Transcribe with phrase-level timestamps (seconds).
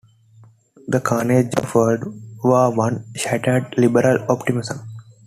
[0.87, 2.05] The carnage of World
[2.43, 4.79] War One shattered liberal optimism.